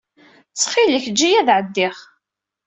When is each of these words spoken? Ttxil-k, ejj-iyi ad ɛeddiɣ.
Ttxil-k, 0.51 1.05
ejj-iyi 1.09 1.39
ad 1.39 1.49
ɛeddiɣ. 1.57 1.95